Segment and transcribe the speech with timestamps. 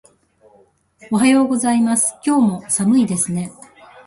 [1.11, 2.15] おはようございます。
[2.25, 3.51] 今日も寒いですね。